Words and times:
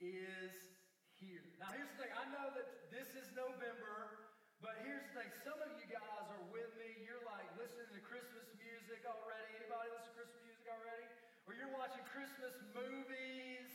is 0.00 0.52
here. 1.16 1.40
Now, 1.56 1.72
here's 1.72 1.88
the 1.96 2.04
thing 2.04 2.12
I 2.12 2.26
know 2.28 2.52
that 2.52 2.92
this 2.92 3.08
is 3.16 3.26
November, 3.32 4.28
but 4.60 4.76
here's 4.84 5.04
the 5.12 5.24
thing 5.24 5.30
some 5.40 5.56
of 5.64 5.72
you 5.80 5.88
guys 5.88 6.26
are 6.28 6.44
with 6.52 6.68
me. 6.76 7.00
You're 7.04 7.24
like 7.24 7.48
listening 7.56 7.88
to 7.96 8.02
Christmas 8.04 8.44
music 8.60 9.00
already. 9.08 9.48
Anybody 9.56 9.88
listen 9.96 10.12
to 10.12 10.16
Christmas 10.20 10.42
music 10.44 10.66
already? 10.68 11.06
Or 11.48 11.56
you're 11.56 11.72
watching 11.72 12.04
Christmas 12.12 12.52
movies. 12.76 13.68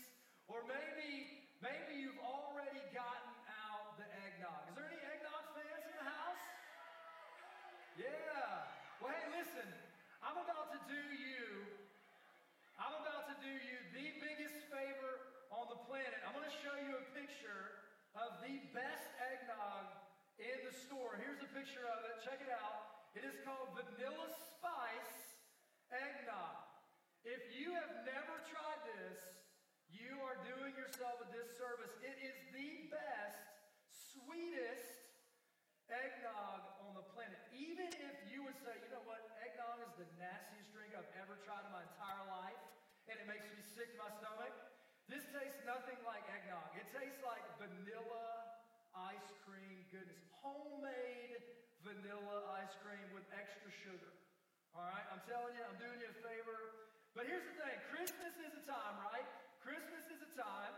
Or 0.46 0.62
maybe, 0.68 1.42
maybe 1.64 1.98
you've 1.98 2.22
already 2.22 2.84
gotten 2.92 3.34
out 3.66 3.98
the 3.98 4.06
eggnog. 4.06 4.68
Is 4.70 4.76
there 4.78 4.86
any 4.86 5.00
eggnog 5.00 5.44
fans 5.58 5.86
in 5.88 5.96
the 5.96 6.08
house? 6.12 6.44
Yeah. 7.98 8.68
Well, 9.00 9.16
hey, 9.16 9.26
listen, 9.42 9.68
I'm 10.22 10.38
about 10.38 10.76
to 10.76 10.80
do 10.86 11.02
you, 11.18 11.66
I'm 12.78 12.94
about 13.02 13.32
to 13.34 13.36
do 13.42 13.50
you 13.50 13.78
the 13.96 14.08
biggest 14.22 14.60
favor 14.70 15.31
planet. 15.92 16.24
I'm 16.24 16.32
going 16.32 16.48
to 16.48 16.60
show 16.64 16.72
you 16.88 16.96
a 16.96 17.06
picture 17.12 17.84
of 18.16 18.40
the 18.40 18.64
best 18.72 19.12
eggnog 19.20 19.92
in 20.40 20.56
the 20.64 20.72
store. 20.88 21.20
Here's 21.20 21.44
a 21.44 21.52
picture 21.52 21.84
of 21.84 22.00
it. 22.08 22.24
Check 22.24 22.40
it 22.40 22.48
out. 22.48 23.12
It 23.12 23.28
is 23.28 23.36
called 23.44 23.76
Vanilla 23.76 24.32
Spice 24.32 25.36
Eggnog. 25.92 26.64
If 27.28 27.44
you 27.60 27.76
have 27.76 28.08
never 28.08 28.40
tried 28.48 28.82
this, 28.96 29.20
you 29.92 30.16
are 30.24 30.40
doing 30.48 30.72
yourself 30.80 31.20
a 31.20 31.28
disservice. 31.28 31.92
It 32.00 32.16
is 32.24 32.40
the 32.56 32.88
best, 32.88 33.44
sweetest 34.16 34.96
eggnog 35.92 36.88
on 36.88 36.96
the 36.96 37.04
planet. 37.12 37.36
Even 37.52 37.92
if 37.92 38.16
you 38.32 38.48
would 38.48 38.56
say, 38.64 38.80
you 38.80 38.96
know 38.96 39.04
what, 39.04 39.20
eggnog 39.44 39.84
is 39.92 39.92
the 40.00 40.08
nastiest 40.16 40.72
drink 40.72 40.96
I've 40.96 41.12
ever 41.20 41.36
tried 41.44 41.68
in 41.68 41.76
my 41.76 41.84
entire 41.84 42.24
life, 42.32 42.64
and 43.12 43.20
it 43.20 43.28
makes 43.28 43.44
me 43.52 43.60
sick 43.76 43.92
to 43.92 44.00
my 44.00 44.08
stomach. 44.24 44.56
Nothing 45.72 46.04
like 46.04 46.28
eggnog. 46.28 46.68
It 46.76 46.84
tastes 46.92 47.24
like 47.24 47.40
vanilla 47.56 48.28
ice 48.92 49.32
cream 49.48 49.88
goodness. 49.88 50.28
Homemade 50.44 51.40
vanilla 51.88 52.44
ice 52.60 52.76
cream 52.84 53.08
with 53.16 53.24
extra 53.32 53.72
sugar. 53.80 54.12
All 54.76 54.84
right, 54.84 55.08
I'm 55.16 55.24
telling 55.32 55.56
you, 55.56 55.64
I'm 55.64 55.80
doing 55.80 55.96
you 56.04 56.12
a 56.12 56.20
favor. 56.20 56.92
But 57.16 57.24
here's 57.24 57.48
the 57.48 57.56
thing 57.56 57.72
Christmas 57.88 58.36
is 58.44 58.52
a 58.52 58.68
time, 58.68 59.00
right? 59.00 59.24
Christmas 59.64 60.04
is 60.12 60.20
a 60.20 60.32
time 60.36 60.76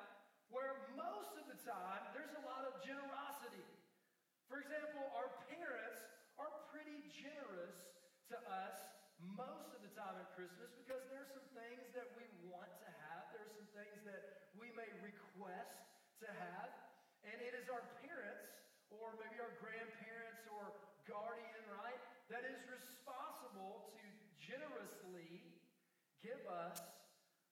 where 0.53 0.77
most 0.93 1.41
of 1.41 1.49
the 1.49 1.57
time 1.65 2.13
there's 2.13 2.37
a 2.37 2.45
lot 2.45 2.61
of 2.69 2.77
generosity. 2.85 3.65
For 4.45 4.61
example, 4.61 5.09
our 5.17 5.33
parents 5.49 6.05
are 6.37 6.53
pretty 6.69 7.01
generous 7.09 7.97
to 8.29 8.37
us 8.45 8.77
most 9.25 9.73
of 9.73 9.81
the 9.81 9.89
time 9.97 10.21
at 10.21 10.29
Christmas 10.37 10.69
because 10.77 11.01
there 11.09 11.25
are 11.25 11.33
some 11.33 11.49
things 11.57 11.81
that 11.97 12.13
we 12.13 12.29
want 12.45 12.69
to 12.85 12.89
have, 13.09 13.33
there 13.33 13.41
are 13.41 13.53
some 13.57 13.69
things 13.73 13.97
that 14.05 14.42
may 14.73 14.89
request 15.01 15.77
to 16.21 16.27
have, 16.27 16.69
and 17.23 17.37
it 17.39 17.53
is 17.57 17.69
our 17.69 17.83
parents 18.03 18.49
or 18.89 19.17
maybe 19.17 19.41
our 19.41 19.53
grandparents 19.57 20.45
or 20.53 20.73
guardian, 21.09 21.63
right, 21.73 21.97
that 22.29 22.45
is 22.45 22.61
responsible 22.69 23.93
to 23.97 24.07
generously 24.37 25.41
give 26.21 26.39
us 26.47 26.77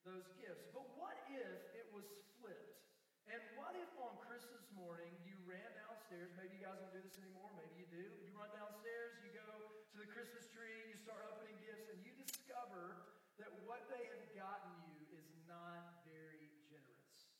those 0.06 0.26
gifts. 0.38 0.70
But 0.70 0.86
what 0.98 1.18
if 1.30 1.58
it 1.78 1.86
was 1.90 2.06
flipped? 2.38 2.82
And 3.30 3.38
what 3.54 3.74
if 3.78 3.90
on 4.02 4.18
Christmas 4.26 4.66
morning 4.74 5.14
you 5.22 5.38
ran 5.46 5.70
downstairs? 5.78 6.34
Maybe 6.34 6.58
you 6.58 6.64
guys 6.66 6.78
don't 6.82 6.90
do 6.90 7.02
this 7.02 7.18
anymore. 7.22 7.50
Maybe 7.54 7.86
you 7.86 7.88
do. 7.90 8.04
You 8.26 8.34
run 8.34 8.50
downstairs, 8.52 9.14
you 9.22 9.30
go 9.30 9.46
to 9.46 9.96
the 9.96 10.08
Christmas 10.10 10.48
tree, 10.50 10.90
you 10.90 10.98
start 10.98 11.22
opening 11.30 11.54
gifts, 11.62 11.86
and 11.92 12.02
you 12.02 12.12
discover 12.18 13.14
that 13.38 13.52
what 13.62 13.86
they 13.88 14.02
have 14.10 14.26
gotten 14.34 14.74
you 14.90 14.98
is 15.14 15.26
not 15.46 16.02
very 16.04 16.50
generous. 16.66 17.30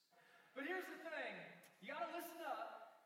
But 0.52 0.68
here's 0.68 0.86
the 0.86 1.00
thing 1.00 1.32
you 1.80 1.90
got 1.90 2.04
to 2.04 2.12
listen 2.14 2.38
up 2.46 3.00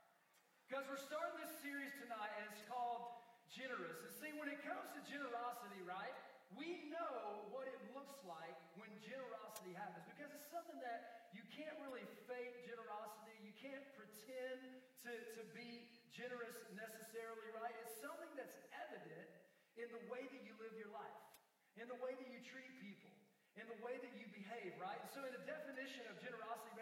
because 0.67 0.85
we're 0.91 1.01
starting 1.01 1.39
this 1.41 1.55
series 1.63 1.95
tonight, 2.03 2.31
and 2.39 2.51
it's 2.51 2.63
called 2.67 3.15
Generous. 3.49 4.03
And 4.03 4.13
see, 4.19 4.33
when 4.37 4.51
it 4.51 4.61
comes 4.67 4.91
to 4.93 5.01
generosity, 5.07 5.81
right? 5.87 6.13
we 6.55 6.87
know 6.89 7.51
what 7.51 7.67
it 7.67 7.81
looks 7.91 8.23
like 8.23 8.55
when 8.79 8.89
generosity 9.03 9.75
happens 9.75 10.07
because 10.07 10.31
it's 10.31 10.47
something 10.47 10.79
that 10.79 11.33
you 11.35 11.43
can't 11.51 11.75
really 11.83 12.07
fake 12.31 12.63
generosity. 12.63 13.35
You 13.43 13.53
can't 13.59 13.83
pretend 13.99 14.63
to, 15.03 15.13
to 15.13 15.43
be 15.53 15.91
generous 16.15 16.55
necessarily, 16.73 17.51
right? 17.59 17.75
It's 17.83 17.99
something 17.99 18.31
that's 18.39 18.55
evident 18.73 19.29
in 19.75 19.91
the 19.91 20.03
way 20.07 20.25
that 20.31 20.43
you 20.47 20.55
live 20.63 20.73
your 20.79 20.93
life, 20.95 21.21
in 21.77 21.91
the 21.91 21.99
way 21.99 22.15
that 22.15 22.29
you 22.31 22.41
treat 22.47 22.71
people, 22.79 23.13
in 23.59 23.67
the 23.67 23.81
way 23.83 23.99
that 23.99 24.15
you 24.17 24.25
behave, 24.33 24.73
right? 24.81 25.01
So, 25.13 25.25
in 25.29 25.33
the 25.33 25.45
definition 25.45 26.09
of 26.09 26.17
generosity, 26.21 26.76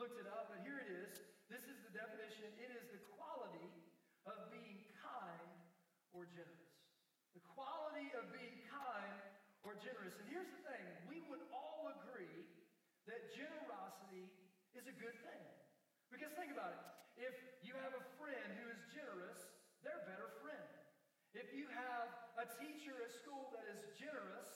looked 0.00 0.16
it 0.16 0.32
up, 0.32 0.48
but 0.48 0.64
here 0.64 0.80
it 0.80 0.88
is. 0.88 1.12
This 1.52 1.60
is 1.68 1.76
the 1.84 1.92
definition 1.92 2.48
it 2.56 2.72
is 2.72 2.88
the 2.88 3.04
quality 3.20 3.68
of 4.24 4.48
being 4.48 4.80
kind 4.96 5.52
or 6.16 6.24
generous. 6.32 6.72
The 7.36 7.44
quality 7.52 8.08
of 8.16 8.32
being 8.32 8.64
kind 8.72 9.20
or 9.60 9.76
generous. 9.76 10.16
And 10.16 10.24
here's 10.32 10.48
the 10.48 10.64
thing 10.64 10.84
we 11.04 11.20
would 11.28 11.44
all 11.52 11.92
agree 12.00 12.48
that 13.04 13.28
generosity 13.36 14.24
is 14.72 14.88
a 14.88 14.96
good 14.96 15.16
thing. 15.20 15.44
Because 16.08 16.32
think 16.32 16.48
about 16.48 16.72
it. 16.72 16.82
If 17.20 17.36
you 17.60 17.76
have 17.84 17.92
a 17.92 18.04
friend 18.16 18.48
who 18.56 18.72
is 18.72 18.80
generous, 18.96 19.36
they're 19.84 20.00
a 20.00 20.08
better 20.08 20.32
friend. 20.40 20.68
If 21.36 21.52
you 21.52 21.68
have 21.76 22.08
a 22.40 22.48
teacher 22.56 22.96
at 23.04 23.12
school 23.20 23.52
that 23.52 23.68
is 23.68 23.84
generous, 24.00 24.48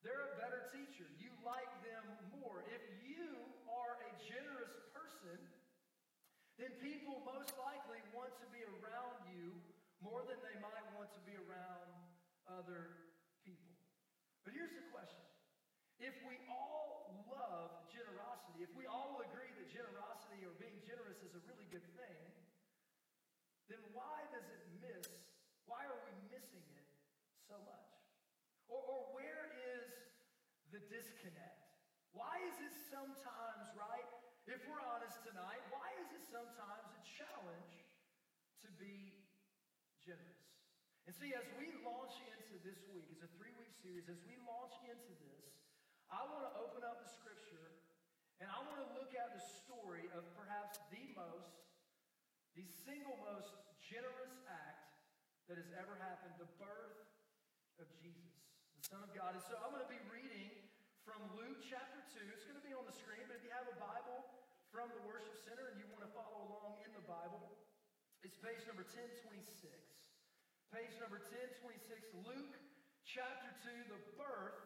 they're 0.00 0.32
a 0.32 0.34
better 0.40 0.66
teacher. 0.72 1.06
You 1.20 1.30
like 1.44 1.70
them 1.84 2.04
more. 2.40 2.64
If 2.72 2.82
you 3.06 3.36
are 3.70 3.94
a 4.02 4.10
generous 4.26 4.74
person, 4.90 5.38
then 6.60 6.72
people 6.84 7.24
most 7.24 7.52
likely 7.56 8.00
want 8.12 8.32
to 8.40 8.46
be 8.52 8.60
around 8.80 9.18
you 9.32 9.56
more 10.04 10.20
than 10.26 10.36
they 10.42 10.58
might 10.58 10.86
want 10.98 11.08
to 11.14 11.22
be 11.22 11.38
around 11.38 11.88
other 12.50 13.08
people. 13.46 13.72
But 14.42 14.52
here's 14.52 14.74
the 14.74 14.86
question 14.90 15.22
if 16.02 16.18
we 16.26 16.34
all 16.50 17.14
love 17.30 17.70
generosity, 17.94 18.66
if 18.66 18.74
we 18.74 18.90
all 18.90 19.22
agree 19.22 19.54
that 19.54 19.70
generosity 19.70 20.42
or 20.42 20.50
being 20.58 20.82
generous 20.82 21.22
is 21.22 21.38
a 21.38 21.42
really 21.46 21.70
good 21.70 21.86
thing, 21.94 22.20
then 23.70 23.78
why 23.94 24.26
does 24.34 24.44
it 24.50 24.62
miss? 24.82 25.06
Why 25.70 25.86
are 25.86 26.00
we 26.02 26.12
missing 26.34 26.66
it 26.74 26.90
so 27.46 27.54
much? 27.62 27.88
Or, 28.66 28.82
or 28.82 29.00
where 29.14 29.46
is 29.78 29.86
the 30.74 30.82
disconnect? 30.90 31.62
Why 32.12 32.42
is 32.50 32.58
it 32.60 32.74
sometimes, 32.90 33.70
right? 33.78 34.10
If 34.50 34.58
we're 34.66 34.82
honest 34.82 35.22
tonight, 35.22 35.62
sometimes 36.32 36.88
a 36.96 37.02
challenge 37.04 37.76
to 38.64 38.68
be 38.80 39.12
generous. 40.00 40.48
And 41.04 41.12
see, 41.12 41.36
as 41.36 41.44
we 41.60 41.68
launch 41.84 42.16
into 42.24 42.56
this 42.64 42.80
week, 42.88 43.04
it's 43.12 43.20
a 43.20 43.28
three 43.36 43.52
week 43.60 43.76
series, 43.84 44.08
as 44.08 44.16
we 44.24 44.40
launch 44.48 44.72
into 44.88 45.12
this, 45.28 45.52
I 46.08 46.24
want 46.24 46.48
to 46.48 46.52
open 46.56 46.88
up 46.88 47.04
the 47.04 47.10
scripture 47.12 47.76
and 48.40 48.48
I 48.48 48.58
want 48.64 48.80
to 48.80 48.88
look 48.96 49.12
at 49.12 49.36
the 49.36 49.44
story 49.60 50.08
of 50.16 50.24
perhaps 50.32 50.80
the 50.88 51.04
most, 51.12 51.52
the 52.56 52.64
single 52.64 53.20
most 53.28 53.52
generous 53.84 54.32
act 54.48 54.96
that 55.52 55.60
has 55.60 55.68
ever 55.76 56.00
happened 56.00 56.32
the 56.40 56.48
birth 56.56 56.96
of 57.76 57.86
Jesus, 58.00 58.40
the 58.80 58.84
Son 58.88 59.04
of 59.04 59.12
God. 59.12 59.36
And 59.36 59.44
so 59.44 59.60
I'm 59.60 59.68
going 59.68 59.84
to 59.84 59.92
be 59.92 60.00
reading 60.08 60.48
from 61.04 61.20
Luke 61.36 61.60
chapter 61.60 62.00
2. 62.16 62.24
It's 62.32 62.48
going 62.48 62.56
to 62.56 62.66
be 62.66 62.72
on 62.72 62.88
the 62.88 62.96
screen, 62.96 63.20
but 63.28 63.36
if 63.36 63.44
you 63.44 63.52
have 63.52 63.68
a 63.68 63.78
Bible 63.78 64.22
from 64.72 64.88
the 64.96 65.04
worship 65.04 65.36
center 65.44 65.68
and 65.68 65.76
you 65.76 65.84
want 65.92 66.00
to 66.00 66.12
follow 66.16 66.48
along 66.48 66.80
in 66.80 66.90
the 66.96 67.01
Bible, 67.12 67.44
it's 68.24 68.40
page 68.40 68.64
number 68.64 68.88
1026. 68.88 69.44
Page 70.72 70.96
number 70.96 71.20
1026, 71.28 72.24
Luke 72.24 72.56
chapter 73.04 73.52
2, 73.68 73.92
the 73.92 74.00
birth 74.16 74.56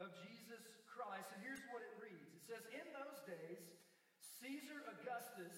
of 0.00 0.08
Jesus 0.24 0.64
Christ. 0.88 1.28
And 1.36 1.44
here's 1.44 1.60
what 1.68 1.84
it 1.84 1.92
reads 2.00 2.32
it 2.32 2.40
says, 2.48 2.64
In 2.72 2.86
those 2.96 3.20
days, 3.28 3.60
Caesar 4.40 4.88
Augustus 4.88 5.52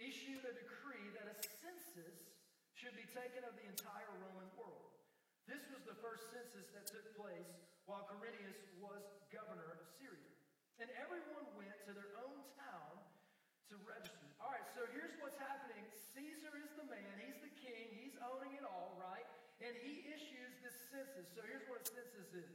issued 0.00 0.40
a 0.40 0.56
decree 0.56 1.12
that 1.20 1.28
a 1.28 1.36
census 1.60 2.32
should 2.72 2.96
be 2.96 3.04
taken 3.12 3.44
of 3.44 3.52
the 3.52 3.68
entire 3.68 4.08
Roman 4.24 4.48
world. 4.56 4.88
This 5.44 5.68
was 5.68 5.84
the 5.84 6.00
first 6.00 6.32
census 6.32 6.72
that 6.72 6.88
took 6.88 7.12
place 7.12 7.52
while 7.84 8.08
Quirinius 8.08 8.56
was 8.80 9.04
governor 9.28 9.68
of 9.68 9.84
Syria. 10.00 10.32
And 10.80 10.88
everyone 10.96 11.44
went 11.60 11.76
to 11.84 11.92
their 11.92 12.16
own 12.24 12.40
town 12.56 13.04
to 13.68 13.76
register. 13.84 14.21
and 19.72 19.80
he 19.88 20.04
issues 20.12 20.52
this 20.60 20.76
census. 20.92 21.32
So 21.32 21.40
here's 21.48 21.64
what 21.64 21.80
a 21.80 21.88
census 21.88 22.28
is 22.36 22.52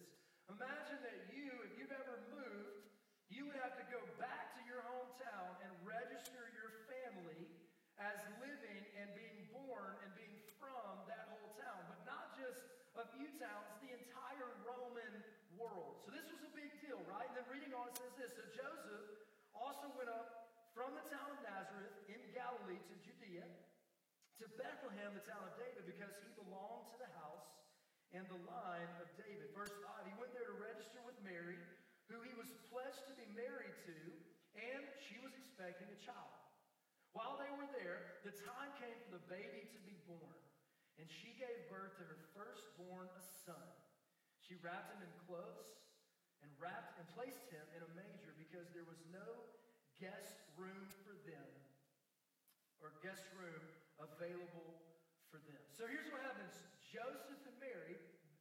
imagine 0.54 1.02
that 1.02 1.34
you, 1.34 1.50
if 1.66 1.74
you've 1.82 1.90
ever 1.98 2.22
moved, 2.30 2.86
you 3.34 3.50
would 3.50 3.58
have 3.58 3.74
to 3.82 3.86
go 3.90 3.98
back 4.22 4.54
to 4.54 4.62
your 4.70 4.86
hometown 4.86 5.58
and 5.66 5.74
register 5.82 6.46
your 6.54 6.86
family 6.86 7.50
as 7.98 8.22
living 8.38 8.86
and 9.02 9.10
being 9.18 9.50
born 9.50 9.98
and 10.06 10.14
being 10.14 10.46
from 10.62 11.02
that 11.10 11.34
whole 11.34 11.58
town, 11.58 11.82
but 11.90 12.06
not 12.06 12.38
just 12.38 12.62
a 13.02 13.06
few 13.18 13.26
towns, 13.42 13.66
the 13.82 13.98
entire 13.98 14.50
Roman 14.62 15.26
world. 15.58 15.98
So 16.06 16.14
this 16.14 16.30
was 16.30 16.46
a 16.46 16.54
big 16.54 16.70
deal, 16.86 17.02
right? 17.10 17.26
And 17.34 17.42
then 17.42 17.50
reading 17.50 17.74
on 17.74 17.90
it 17.90 17.98
says 17.98 18.14
this 18.22 18.38
So 18.38 18.46
Joseph 18.54 19.26
also 19.58 19.90
went 19.98 20.14
up 20.14 20.54
from 20.78 20.94
the 20.94 21.06
town 21.10 21.34
of 21.34 21.42
Nazareth 21.42 21.98
in 22.06 22.22
Galilee 22.38 22.78
to 22.78 22.96
Judea, 23.02 23.50
to 24.38 24.46
Bethlehem, 24.54 25.18
the 25.18 25.26
town 25.26 25.42
of 25.42 25.58
David, 25.58 25.90
because 25.90 26.14
he 26.22 26.30
belonged 26.38 26.67
and 28.16 28.24
the 28.32 28.42
line 28.48 28.92
of 29.04 29.08
David. 29.20 29.52
Verse 29.52 29.74
5 29.74 30.08
He 30.08 30.16
went 30.16 30.32
there 30.32 30.48
to 30.48 30.58
register 30.64 31.02
with 31.04 31.18
Mary, 31.28 31.60
who 32.08 32.20
he 32.24 32.32
was 32.40 32.48
pledged 32.72 33.04
to 33.12 33.16
be 33.20 33.28
married 33.36 33.76
to, 33.84 33.98
and 34.56 34.82
she 35.04 35.20
was 35.20 35.36
expecting 35.36 35.92
a 35.92 36.00
child. 36.06 36.36
While 37.12 37.42
they 37.42 37.52
were 37.58 37.68
there, 37.82 38.22
the 38.24 38.36
time 38.46 38.72
came 38.78 38.96
for 39.10 39.18
the 39.18 39.26
baby 39.28 39.68
to 39.74 39.80
be 39.84 39.98
born, 40.06 40.38
and 41.02 41.08
she 41.10 41.34
gave 41.36 41.68
birth 41.68 41.98
to 42.00 42.06
her 42.06 42.20
firstborn, 42.38 43.10
a 43.12 43.24
son. 43.44 43.68
She 44.46 44.56
wrapped 44.64 44.96
him 44.96 45.04
in 45.04 45.12
clothes 45.28 45.76
and 46.46 46.50
wrapped 46.62 46.96
and 47.02 47.06
placed 47.18 47.50
him 47.52 47.66
in 47.76 47.82
a 47.84 47.92
manger 47.98 48.32
because 48.40 48.70
there 48.72 48.88
was 48.88 49.02
no 49.12 49.28
guest 50.00 50.38
room 50.56 50.88
for 51.04 51.18
them 51.26 51.50
or 52.80 52.94
guest 53.02 53.26
room 53.34 53.66
available 53.98 54.78
for 55.34 55.42
them. 55.50 55.62
So 55.74 55.90
here's 55.90 56.08
what 56.14 56.22
happens 56.22 56.54
Joseph 56.88 57.44
and 57.44 57.57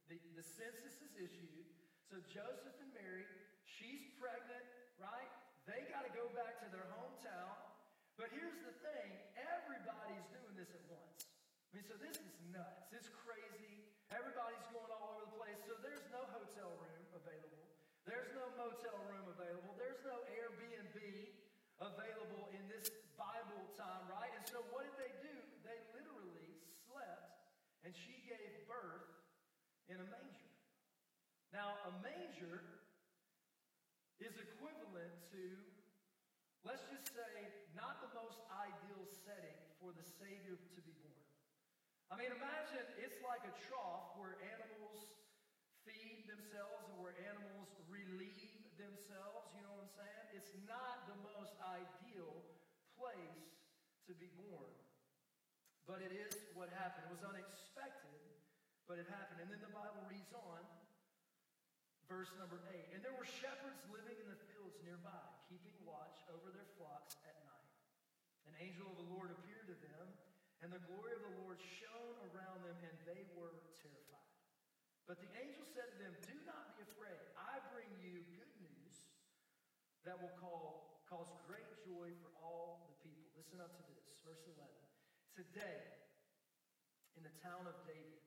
the, 0.07 0.17
the 0.39 0.43
census 0.43 0.95
is 1.03 1.13
issued. 1.19 1.67
So 2.07 2.19
Joseph 2.31 2.75
and 2.79 2.91
Mary, 2.95 3.27
she's 3.67 4.07
pregnant, 4.15 4.63
right? 4.95 5.27
They 5.67 5.83
got 5.91 6.07
to 6.07 6.13
go 6.15 6.31
back 6.31 6.63
to 6.63 6.67
their 6.71 6.87
hometown. 6.95 7.55
But 8.15 8.31
here's 8.31 8.57
the 8.63 8.73
thing 8.81 9.07
everybody's 9.35 10.25
doing 10.31 10.55
this 10.55 10.71
at 10.71 10.83
once. 10.87 11.27
I 11.27 11.71
mean, 11.75 11.85
so 11.85 11.99
this 11.99 12.17
is 12.17 12.33
nuts. 12.49 12.89
It's 12.95 13.11
crazy. 13.27 13.83
Everybody's 14.09 14.63
going 14.71 14.89
all 14.95 15.19
over 15.19 15.27
the 15.27 15.35
place. 15.35 15.59
So 15.67 15.75
there's 15.83 16.07
no 16.09 16.23
hotel 16.31 16.71
room 16.79 17.05
available. 17.11 17.67
There's 18.07 18.31
no 18.31 18.47
motel 18.55 18.95
room 19.11 19.27
available. 19.27 19.75
There's 19.75 19.99
no 20.07 20.15
Airbnb 20.39 20.95
available 21.83 22.47
in 22.55 22.63
this 22.71 22.87
Bible 23.19 23.67
time, 23.75 24.07
right? 24.07 24.31
And 24.31 24.47
so 24.47 24.63
what 24.71 24.87
did 24.87 24.95
they 24.95 25.11
do? 25.19 25.35
They 25.67 25.75
literally 25.91 26.55
slept, 26.87 27.51
and 27.83 27.91
she 27.91 28.15
gave 28.23 28.63
birth 28.63 29.11
in 29.87 29.97
a 29.99 30.07
manger. 30.07 30.51
Now, 31.55 31.79
a 31.87 31.91
manger 32.03 32.59
is 34.19 34.35
equivalent 34.35 35.13
to, 35.31 35.43
let's 36.67 36.83
just 36.91 37.07
say, 37.15 37.35
not 37.71 38.03
the 38.03 38.11
most 38.17 38.41
ideal 38.51 39.03
setting 39.23 39.57
for 39.79 39.95
the 39.95 40.03
Savior 40.03 40.59
to 40.59 40.79
be 40.83 40.93
born. 40.99 41.23
I 42.11 42.19
mean, 42.19 42.31
imagine 42.35 42.83
it's 42.99 43.19
like 43.23 43.43
a 43.47 43.53
trough 43.67 44.15
where 44.19 44.35
animals 44.55 45.07
feed 45.87 46.27
themselves 46.27 46.87
and 46.91 46.99
where 46.99 47.15
animals 47.31 47.71
relieve 47.87 48.67
themselves. 48.75 49.47
You 49.55 49.63
know 49.63 49.71
what 49.75 49.87
I'm 49.87 49.95
saying? 49.95 50.23
It's 50.35 50.51
not 50.67 51.07
the 51.07 51.19
most 51.23 51.55
ideal 51.63 52.43
place 52.95 53.47
to 54.07 54.15
be 54.15 54.27
born. 54.35 54.71
But 55.87 56.03
it 56.03 56.11
is 56.11 56.35
what 56.51 56.67
happened. 56.75 57.07
It 57.07 57.13
was 57.15 57.23
unexpected, 57.23 58.06
but 58.87 58.95
it 58.95 59.07
happened. 59.11 59.43
And 59.43 59.51
then 59.51 59.59
the 59.59 59.71
Bible 59.75 59.99
reads 60.07 60.31
on, 60.31 60.63
verse 62.07 62.31
number 62.39 62.63
8. 62.71 62.95
And 62.95 63.03
there 63.03 63.13
were 63.19 63.27
shepherds 63.27 63.83
living 63.91 64.15
in 64.15 64.27
the 64.31 64.39
fields 64.47 64.79
nearby, 64.81 65.23
keeping 65.51 65.75
watch 65.83 66.23
over 66.31 66.49
their 66.55 66.67
flocks 66.79 67.19
at 67.27 67.35
night. 67.43 67.71
An 68.47 68.55
angel 68.63 68.87
of 68.87 68.95
the 68.95 69.09
Lord 69.11 69.35
appeared 69.35 69.67
to 69.67 69.77
them, 69.83 70.07
and 70.63 70.71
the 70.71 70.81
glory 70.87 71.13
of 71.19 71.23
the 71.27 71.35
Lord 71.43 71.59
shone 71.59 72.17
around 72.31 72.63
them, 72.63 72.79
and 72.79 72.95
they 73.03 73.27
were 73.35 73.59
terrified. 73.75 74.31
But 75.03 75.19
the 75.19 75.31
angel 75.35 75.67
said 75.75 75.91
to 75.91 75.97
them, 75.99 76.15
Do 76.23 76.35
not 76.47 76.75
be 76.79 76.87
afraid. 76.87 77.19
I 77.35 77.59
bring 77.75 77.91
you 77.99 78.23
good 78.35 78.51
news 78.59 78.95
that 80.07 80.15
will 80.19 80.33
call, 80.39 81.03
cause 81.11 81.27
great 81.47 81.67
joy 81.83 82.11
for 82.23 82.31
all 82.39 82.87
the 82.87 82.95
people. 83.03 83.27
Listen 83.35 83.59
up 83.59 83.75
to 83.75 83.83
this, 83.91 84.03
verse 84.23 84.43
11. 84.47 84.67
Today, 85.35 85.79
in 87.15 87.23
the 87.23 87.35
town 87.43 87.67
of 87.67 87.75
David, 87.87 88.26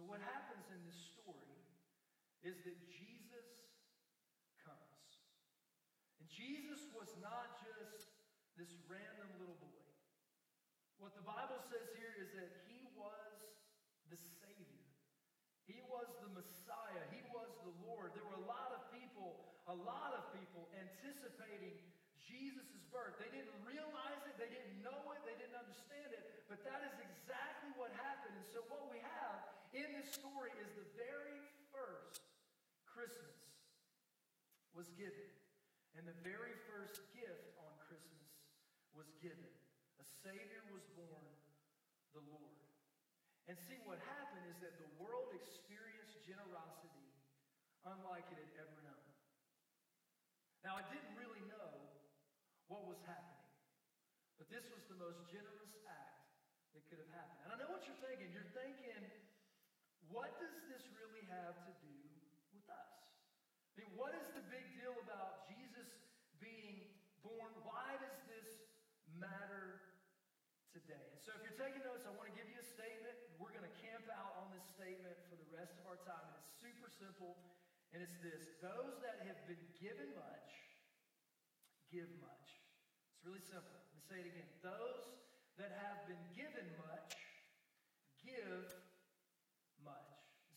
So, 0.00 0.08
what 0.08 0.24
happens 0.24 0.64
in 0.72 0.80
this 0.88 0.96
story 1.12 1.60
is 2.40 2.56
that 2.64 2.72
Jesus 2.88 3.52
comes. 4.64 5.04
And 6.16 6.24
Jesus 6.24 6.88
was 6.96 7.12
not 7.20 7.60
just 7.60 8.08
this 8.56 8.72
random 8.88 9.28
little 9.36 9.60
boy. 9.60 9.84
What 11.04 11.12
the 11.20 11.26
Bible 11.28 11.60
says 11.68 11.84
here 12.00 12.16
is 12.16 12.32
that 12.32 12.48
he 12.64 12.88
was 12.96 13.44
the 14.08 14.16
Savior. 14.40 14.88
He 15.68 15.84
was 15.84 16.08
the 16.24 16.32
Messiah. 16.32 17.04
He 17.12 17.20
was 17.28 17.52
the 17.68 17.76
Lord. 17.84 18.16
There 18.16 18.24
were 18.24 18.40
a 18.40 18.48
lot 18.48 18.72
of 18.72 18.88
people, 18.96 19.52
a 19.68 19.76
lot 19.76 20.16
of 20.16 20.32
people 20.32 20.64
anticipating 20.80 21.76
Jesus' 22.24 22.72
birth. 22.88 23.20
They 23.20 23.28
didn't 23.36 23.52
realize 23.68 24.24
it, 24.24 24.32
they 24.40 24.48
didn't 24.48 24.80
know 24.80 25.12
it, 25.12 25.20
they 25.28 25.36
didn't 25.36 25.60
understand 25.60 26.08
it, 26.16 26.24
but 26.48 26.64
that 26.64 26.88
is 26.88 26.96
exactly 27.04 27.68
what 27.76 27.92
happened. 28.00 28.32
And 28.40 28.48
so, 28.48 28.64
what 28.72 28.88
we 28.88 28.96
have 29.04 29.19
in 29.72 29.86
this 29.94 30.10
story 30.14 30.50
is 30.58 30.70
the 30.74 30.88
very 30.98 31.38
first 31.70 32.22
Christmas 32.86 33.38
was 34.74 34.90
given. 34.98 35.30
And 35.98 36.06
the 36.06 36.16
very 36.22 36.54
first 36.70 37.02
gift 37.10 37.50
on 37.58 37.72
Christmas 37.82 38.30
was 38.94 39.10
given. 39.18 39.50
A 39.98 40.06
Savior 40.22 40.62
was 40.70 40.86
born, 40.94 41.26
the 42.14 42.22
Lord. 42.30 42.58
And 43.50 43.58
see, 43.58 43.78
what 43.82 43.98
happened 44.06 44.46
is 44.46 44.58
that 44.62 44.78
the 44.78 44.90
world 45.02 45.34
experienced 45.34 46.22
generosity 46.22 47.10
unlike 47.82 48.28
it 48.30 48.38
had 48.38 48.52
ever 48.62 48.78
known. 48.86 49.08
Now, 50.62 50.76
I 50.76 50.84
didn't 50.92 51.16
really 51.16 51.42
know 51.48 51.72
what 52.68 52.86
was 52.86 53.00
happening. 53.08 53.40
But 54.38 54.52
this 54.52 54.68
was 54.72 54.84
the 54.88 54.96
most 54.96 55.20
generous 55.28 55.74
act 55.88 56.30
that 56.72 56.86
could 56.88 57.00
have 57.02 57.12
happened. 57.12 57.40
And 57.44 57.50
I 57.52 57.56
know 57.60 57.68
what 57.72 57.84
you're 57.84 57.98
thinking. 58.00 58.30
You're 58.32 58.52
thinking, 58.54 59.02
what 60.10 60.34
does 60.42 60.54
this 60.66 60.82
really 60.98 61.22
have 61.30 61.54
to 61.66 61.72
do 61.82 61.98
with 62.50 62.66
us? 62.66 62.94
I 63.74 63.86
mean, 63.86 63.94
what 63.94 64.12
is 64.18 64.26
the 64.34 64.42
big 64.50 64.66
deal 64.74 64.94
about 65.06 65.46
Jesus 65.46 65.86
being 66.42 66.82
born? 67.22 67.54
Why 67.62 67.94
does 68.02 68.18
this 68.26 68.50
matter 69.14 69.94
today? 70.74 71.06
And 71.14 71.20
so 71.22 71.30
if 71.38 71.46
you're 71.46 71.58
taking 71.58 71.86
notes, 71.86 72.02
I 72.06 72.12
want 72.18 72.26
to 72.26 72.34
give 72.34 72.50
you 72.50 72.58
a 72.58 72.68
statement. 72.74 73.14
We're 73.38 73.54
going 73.54 73.66
to 73.66 73.76
camp 73.78 74.10
out 74.10 74.34
on 74.42 74.50
this 74.50 74.66
statement 74.74 75.14
for 75.30 75.38
the 75.38 75.48
rest 75.54 75.78
of 75.78 75.86
our 75.86 75.98
time. 76.02 76.26
And 76.26 76.34
it's 76.42 76.58
super 76.58 76.90
simple. 76.90 77.38
And 77.94 78.02
it's 78.02 78.18
this 78.22 78.50
Those 78.62 78.98
that 79.06 79.22
have 79.26 79.38
been 79.46 79.62
given 79.78 80.10
much 80.18 80.50
give 81.90 82.10
much. 82.22 82.46
It's 83.14 83.22
really 83.26 83.42
simple. 83.42 83.78
Let 83.78 83.94
me 83.94 84.02
say 84.06 84.18
it 84.22 84.28
again. 84.30 84.50
Those 84.62 85.06
that 85.58 85.74
have 85.86 86.06
been 86.06 86.22
given 86.34 86.66
much 86.82 87.14
give. 88.22 88.89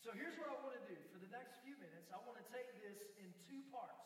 So 0.04 0.12
here's 0.12 0.36
what 0.36 0.52
I 0.52 0.60
want 0.60 0.76
to 0.76 0.84
do. 0.84 1.00
For 1.16 1.16
the 1.16 1.32
next 1.32 1.64
few 1.64 1.80
minutes, 1.80 2.12
I 2.12 2.20
want 2.28 2.36
to 2.36 2.44
take 2.52 2.68
this 2.84 3.00
in 3.16 3.24
two 3.48 3.64
parts. 3.72 4.04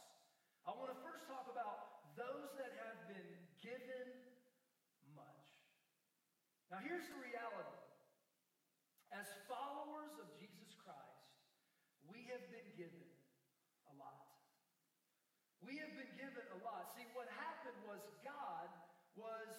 I 0.63 0.71
want 0.71 0.95
to 0.95 0.99
first 1.03 1.27
talk 1.27 1.51
about 1.51 2.15
those 2.15 2.55
that 2.55 2.71
have 2.87 3.11
been 3.11 3.35
given 3.59 4.07
much. 5.11 5.43
Now, 6.71 6.79
here's 6.87 7.03
the 7.11 7.19
reality. 7.19 7.83
As 9.11 9.27
followers 9.51 10.15
of 10.23 10.31
Jesus 10.39 10.71
Christ, 10.79 11.35
we 12.07 12.31
have 12.31 12.47
been 12.47 12.71
given 12.79 13.11
a 13.91 13.99
lot. 13.99 14.23
We 15.59 15.83
have 15.83 15.91
been 15.99 16.15
given 16.15 16.47
a 16.55 16.59
lot. 16.63 16.95
See, 16.95 17.11
what 17.11 17.27
happened 17.35 17.83
was 17.83 17.99
God 18.23 18.71
was 19.19 19.51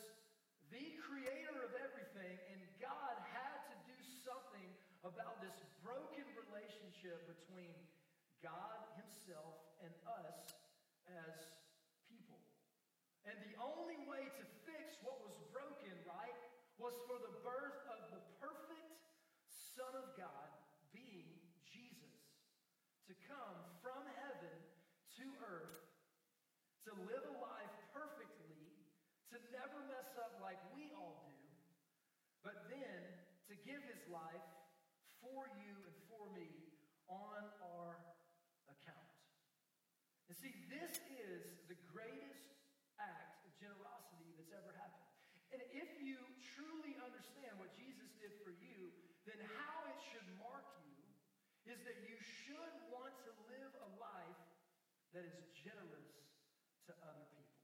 the 0.72 0.88
creator 1.04 1.68
of 1.68 1.76
everything, 1.84 2.40
and 2.56 2.64
God 2.80 3.20
had 3.28 3.60
to 3.76 3.92
do 3.92 3.98
something 4.24 4.72
about 5.04 5.44
this 5.44 5.56
broken 5.84 6.30
relationship 7.00 7.24
between 7.32 7.72
God 8.44 8.76
Himself 9.00 9.56
and 9.80 9.92
us 10.04 10.52
as 11.08 11.36
people. 12.12 12.40
And 13.24 13.36
the 13.48 13.56
only 13.60 14.00
way 14.04 14.28
to 14.28 14.44
fix 14.68 15.00
what 15.04 15.20
was 15.24 15.36
broken, 15.56 15.96
right, 16.04 16.36
was 16.76 16.96
for 17.08 17.20
the 17.20 17.36
birth 17.44 17.80
of 17.96 18.12
the 18.12 18.24
perfect 18.44 19.00
Son 19.48 19.96
of 19.96 20.12
God, 20.20 20.50
being 20.92 21.28
Jesus, 21.64 22.20
to 23.08 23.14
come 23.28 23.58
from 23.80 24.04
heaven 24.20 24.56
to 25.20 25.26
earth 25.48 25.80
to 26.88 26.92
live 27.06 27.22
a 27.22 27.38
life 27.44 27.76
perfectly, 27.94 28.56
to 29.30 29.38
never 29.54 29.78
mess 29.92 30.10
up 30.18 30.42
like 30.42 30.58
we 30.74 30.90
all 30.98 31.22
do, 31.28 31.44
but 32.42 32.66
then 32.72 33.00
give 33.68 33.84
his 33.86 34.02
life 34.10 34.48
for 35.22 35.46
you 35.60 35.76
and 35.86 35.96
for 36.10 36.26
me 36.34 36.50
on 37.10 37.42
our 37.66 37.98
account. 38.70 39.14
And 40.30 40.38
see, 40.38 40.54
this 40.70 40.94
is 41.26 41.42
the 41.66 41.78
greatest 41.90 42.54
act 43.02 43.42
of 43.46 43.52
generosity 43.58 44.30
that's 44.38 44.54
ever 44.54 44.74
happened. 44.78 45.10
And 45.50 45.62
if 45.74 45.90
you 45.98 46.22
truly 46.54 46.94
understand 47.02 47.58
what 47.58 47.74
Jesus 47.74 48.14
did 48.22 48.38
for 48.46 48.54
you, 48.54 48.94
then 49.26 49.42
how 49.58 49.90
it 49.90 49.98
should 50.14 50.26
mark 50.38 50.66
you 50.86 50.90
you 52.08 52.20
should 52.20 52.76
want 52.94 53.16
to 53.26 53.32
live 53.50 53.74
a 53.84 53.90
life 54.00 54.42
that 55.16 55.26
is 55.26 55.38
generous 55.58 56.14
to 56.86 56.94
other 57.02 57.26
people. 57.34 57.58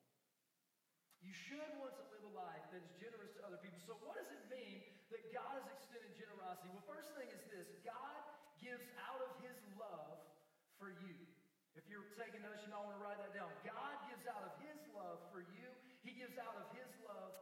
You 1.22 1.34
should 1.34 1.72
want 1.82 1.94
to 1.98 2.06
live 2.10 2.24
a 2.26 2.34
life 2.34 2.66
that 2.74 2.82
is 2.82 2.92
generous 3.02 3.34
to 3.38 3.42
other 3.46 3.58
people. 3.62 3.78
So, 3.86 3.98
what 4.06 4.18
does 4.18 4.30
it 4.30 4.44
mean 4.50 4.82
that 5.14 5.22
God 5.34 5.62
has 5.62 5.68
extended 5.78 6.14
generosity? 6.18 6.70
Well, 6.74 6.86
first 6.86 7.14
thing 7.18 7.30
is 7.34 7.42
this 7.50 7.68
God 7.86 8.18
gives 8.62 8.86
out 9.10 9.22
of 9.22 9.32
his 9.42 9.58
love 9.78 10.22
for 10.78 10.94
you. 11.06 11.16
If 11.78 11.86
you're 11.92 12.08
taking 12.16 12.42
notes, 12.42 12.64
you 12.64 12.72
might 12.72 12.82
want 12.82 12.98
to 12.98 13.04
write 13.04 13.20
that 13.20 13.36
down. 13.36 13.52
God 13.68 13.94
gives 14.08 14.26
out 14.32 14.42
of 14.42 14.54
his 14.64 14.80
love 14.96 15.20
for 15.30 15.44
you, 15.44 15.68
he 16.06 16.16
gives 16.16 16.38
out 16.40 16.56
of 16.56 16.66
his 16.74 16.88
love 17.04 17.34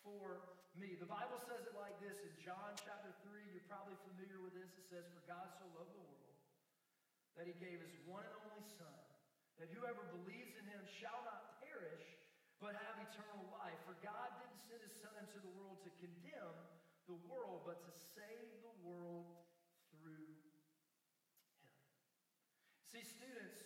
for 0.00 0.42
me. 0.78 0.96
The 0.96 1.10
Bible 1.10 1.38
says 1.44 1.66
it 1.68 1.76
like 1.76 1.94
this 2.00 2.16
in 2.24 2.32
John 2.40 2.72
chapter 2.80 3.12
3. 3.26 3.42
You're 3.52 3.68
probably 3.68 3.98
familiar 4.08 4.40
with 4.40 4.56
this. 4.56 4.72
It 4.80 4.86
says, 4.88 5.04
For 5.12 5.22
God 5.28 5.46
so 5.60 5.68
loved 5.76 5.92
the 5.92 6.02
world 6.02 6.21
that 7.36 7.48
he 7.48 7.56
gave 7.58 7.80
his 7.80 7.96
one 8.04 8.24
and 8.24 8.36
only 8.48 8.64
Son, 8.76 8.98
that 9.56 9.72
whoever 9.72 10.04
believes 10.12 10.54
in 10.58 10.66
him 10.68 10.82
shall 10.86 11.20
not 11.24 11.62
perish, 11.64 12.04
but 12.60 12.76
have 12.76 12.96
eternal 13.10 13.42
life. 13.56 13.78
For 13.88 13.96
God 14.04 14.28
didn't 14.38 14.60
send 14.68 14.80
his 14.84 14.94
Son 15.00 15.12
into 15.18 15.38
the 15.40 15.52
world 15.56 15.80
to 15.86 15.90
condemn 15.98 16.58
the 17.10 17.18
world, 17.26 17.66
but 17.66 17.82
to 17.82 17.92
save 18.14 18.48
the 18.62 18.74
world 18.86 19.26
through 19.90 20.28
him. 20.30 20.62
See, 22.92 23.02
students, 23.02 23.58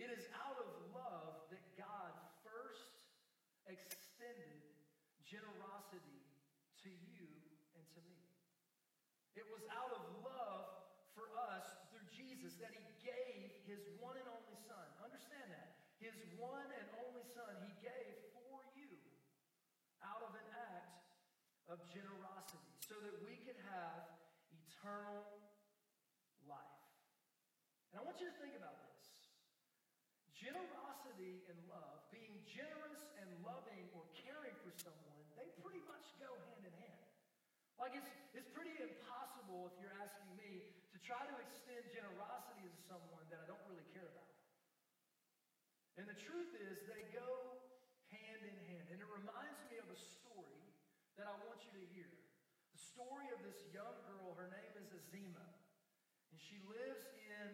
it 0.00 0.08
is 0.12 0.26
out 0.36 0.56
of 0.56 0.68
love 0.92 1.48
that 1.52 1.62
God 1.76 2.12
first 2.40 2.88
extended 3.68 4.64
generosity 5.24 6.22
to 6.86 6.90
you 6.90 7.26
and 7.74 7.84
to 7.94 8.00
me. 8.06 8.22
It 9.36 9.44
was 9.52 9.60
out 9.68 9.92
of 9.92 10.02
that 12.60 12.72
he 12.72 12.86
gave 13.04 13.52
his 13.68 13.82
one 14.00 14.16
and 14.16 14.28
only 14.28 14.56
son. 14.64 14.86
Understand 15.02 15.52
that. 15.52 15.76
His 16.00 16.16
one 16.36 16.68
and 16.68 16.86
only 17.00 17.24
son 17.32 17.50
he 17.64 17.72
gave 17.80 18.14
for 18.36 18.60
you 18.76 18.92
out 20.04 20.22
of 20.22 20.32
an 20.36 20.48
act 20.52 21.08
of 21.66 21.80
generosity 21.90 22.72
so 22.84 22.94
that 23.02 23.16
we 23.24 23.40
could 23.42 23.58
have 23.72 24.06
eternal 24.52 25.24
life. 26.46 26.84
And 27.90 27.98
I 27.98 28.02
want 28.06 28.20
you 28.22 28.28
to 28.28 28.36
think 28.38 28.54
about 28.54 28.76
this. 28.86 29.02
Generosity 30.36 31.42
and 31.48 31.58
love, 31.66 32.06
being 32.12 32.44
generous 32.44 33.02
and 33.18 33.28
loving 33.42 33.88
or 33.96 34.04
caring 34.14 34.54
for 34.62 34.70
someone, 34.78 35.24
they 35.34 35.48
pretty 35.64 35.82
much 35.88 36.06
go 36.22 36.28
hand 36.28 36.62
in 36.68 36.76
hand. 36.76 37.08
Like 37.80 37.96
it's, 37.96 38.08
it's 38.36 38.50
pretty 38.52 38.76
impossible, 38.78 39.72
if 39.72 39.80
you're 39.80 39.96
asking 39.96 40.28
me, 40.36 40.75
to 40.96 41.04
try 41.04 41.20
to 41.28 41.36
extend 41.44 41.84
generosity 41.92 42.64
to 42.64 42.80
someone 42.88 43.20
that 43.28 43.44
I 43.44 43.46
don't 43.52 43.60
really 43.68 43.84
care 43.92 44.08
about. 44.08 44.32
And 46.00 46.08
the 46.08 46.16
truth 46.16 46.56
is, 46.56 46.88
they 46.88 47.04
go 47.12 47.28
hand 48.08 48.40
in 48.40 48.56
hand. 48.64 48.88
And 48.88 49.04
it 49.04 49.10
reminds 49.12 49.60
me 49.68 49.76
of 49.76 49.92
a 49.92 49.98
story 50.00 50.64
that 51.20 51.28
I 51.28 51.36
want 51.44 51.60
you 51.68 51.72
to 51.76 51.84
hear. 51.92 52.08
The 52.72 52.80
story 52.80 53.28
of 53.36 53.44
this 53.44 53.60
young 53.76 53.92
girl, 54.08 54.40
her 54.40 54.48
name 54.48 54.72
is 54.80 54.88
Azima. 54.88 55.44
And 56.32 56.40
she 56.40 56.64
lives 56.64 57.04
in 57.12 57.48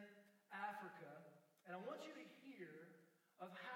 Africa. 0.55 1.11
And 1.67 1.75
I 1.75 1.81
want 1.83 2.07
you 2.07 2.15
to 2.15 2.27
hear 2.47 2.71
of 3.43 3.51
how 3.59 3.72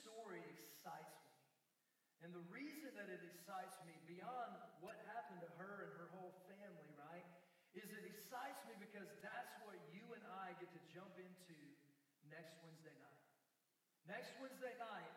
story 0.00 0.40
excites 0.64 1.16
me. 1.20 1.36
And 2.24 2.30
the 2.36 2.44
reason 2.52 2.92
that 2.96 3.08
it 3.08 3.20
excites 3.32 3.76
me, 3.88 3.96
beyond 4.04 4.52
what 4.84 4.96
happened 5.08 5.40
to 5.44 5.50
her 5.56 5.88
and 5.88 5.92
her 5.96 6.08
whole 6.16 6.36
family, 6.48 6.90
right, 7.00 7.24
is 7.72 7.88
it 7.88 8.04
excites 8.04 8.60
me 8.68 8.76
because 8.80 9.08
that's 9.24 9.54
what 9.64 9.76
you 9.92 10.04
and 10.12 10.24
I 10.44 10.52
get 10.60 10.68
to 10.72 10.82
jump 10.92 11.12
into 11.16 11.56
next 12.28 12.60
Wednesday 12.60 12.92
night. 13.00 13.24
Next 14.08 14.32
Wednesday 14.40 14.74
night, 14.76 15.14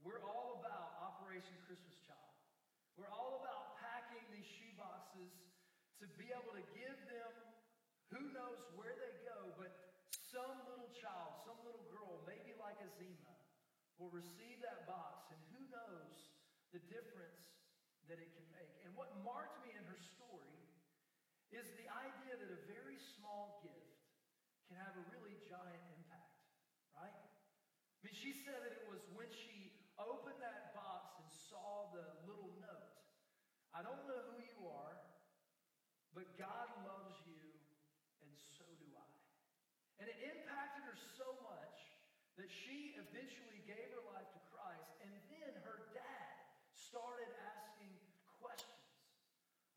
we're 0.00 0.24
all 0.24 0.60
about 0.64 0.96
Operation 1.04 1.56
Christmas 1.68 1.96
Child. 2.06 2.32
We're 2.96 3.12
all 3.12 3.44
about 3.44 3.76
packing 3.82 4.24
these 4.32 4.46
shoe 4.46 4.72
boxes 4.78 5.32
to 6.00 6.06
be 6.16 6.32
able 6.32 6.54
to 6.54 6.64
give 6.72 6.96
them 7.10 7.32
who 8.14 8.24
knows 8.32 8.60
where 8.78 8.94
they 8.96 9.14
go, 9.28 9.52
but 9.60 9.68
some 10.32 10.64
little 10.64 10.88
child, 10.96 11.44
some 11.44 11.60
little 11.66 11.84
girl, 11.92 12.24
maybe 12.24 12.48
Azima 12.78 13.28
will 13.98 14.14
receive 14.14 14.62
that 14.62 14.86
box, 14.86 15.26
and 15.34 15.38
who 15.50 15.62
knows 15.74 16.16
the 16.70 16.82
difference 16.86 17.42
that 18.06 18.22
it 18.22 18.30
can 18.32 18.46
make. 18.54 18.72
And 18.86 18.94
what 18.94 19.10
marked 19.26 19.58
me 19.66 19.74
in 19.74 19.84
her 19.90 19.98
story 19.98 20.62
is 21.50 21.66
the 21.76 21.88
idea 21.90 22.38
that 22.38 22.50
a 22.54 22.60
very 22.70 22.96
small 23.18 23.60
gift 23.66 23.98
can 24.70 24.78
have 24.78 24.94
a 24.94 25.04
really 25.10 25.34
giant 25.50 25.82
impact, 25.98 26.38
right? 26.94 27.12
I 27.12 28.00
mean, 28.06 28.14
she 28.14 28.36
said 28.46 28.62
that 28.62 28.72
it 28.72 28.86
was 28.86 29.02
when 29.18 29.28
she 29.34 29.74
opened 29.98 30.38
that 30.38 30.76
box 30.78 31.18
and 31.18 31.28
saw 31.50 31.90
the 31.90 32.04
little 32.30 32.54
note. 32.62 32.94
I 33.74 33.82
don't 33.82 34.06
know 34.06 34.20
who 34.30 34.38
you 34.38 34.60
are, 34.70 34.96
but 36.14 36.28
God 36.38 36.68
loves 36.86 37.18
you, 37.26 37.42
and 38.22 38.30
so 38.54 38.64
do 38.78 38.88
I. 38.94 39.10
And 39.98 40.06
it 40.06 40.18
impacted 40.22 40.86
her 40.86 40.96
so 41.18 41.26
much 41.42 41.76
that 42.38 42.46
she 42.46 42.94
eventually 42.94 43.57
gave 43.68 43.92
her 43.92 44.00
life 44.16 44.24
to 44.32 44.40
Christ, 44.48 44.88
and 45.04 45.12
then 45.28 45.52
her 45.68 45.92
dad 45.92 46.32
started 46.72 47.28
asking 47.52 47.92
questions 48.40 48.96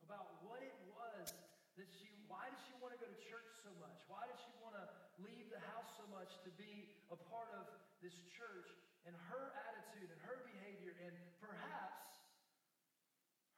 about 0.08 0.40
what 0.48 0.64
it 0.64 0.72
was 0.88 1.28
that 1.76 1.92
she, 1.92 2.08
why 2.32 2.48
did 2.48 2.56
she 2.64 2.72
want 2.80 2.96
to 2.96 3.00
go 3.04 3.12
to 3.12 3.20
church 3.20 3.52
so 3.60 3.72
much? 3.84 4.00
Why 4.08 4.24
did 4.32 4.40
she 4.40 4.56
want 4.64 4.80
to 4.80 4.88
leave 5.20 5.52
the 5.52 5.60
house 5.76 5.92
so 6.00 6.08
much 6.08 6.40
to 6.48 6.52
be 6.56 6.88
a 7.12 7.20
part 7.28 7.52
of 7.52 7.68
this 8.00 8.16
church? 8.32 8.72
And 9.04 9.12
her 9.28 9.52
attitude 9.68 10.08
and 10.08 10.20
her 10.24 10.40
behavior 10.40 10.96
and 11.04 11.12
perhaps 11.44 12.16